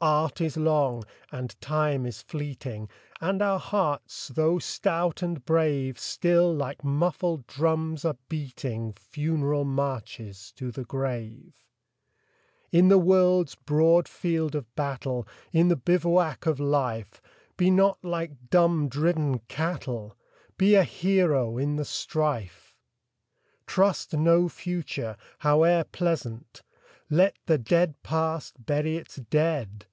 [0.00, 2.90] Art is long, and Time is fleeting,
[3.22, 10.52] And our hearts, though stout and brave, Still, like muffled drums, are beating Funeral marches
[10.56, 11.54] to the grave.
[12.70, 17.22] In the world's broad field of battle, In the bivouac of Life,
[17.56, 20.18] Be not like dumb, driven cattle!
[20.58, 22.76] Be a hero in the strife!
[23.66, 26.60] Trust no Future, howe'er pleasant!
[27.08, 29.86] Let the dead Past bury its dead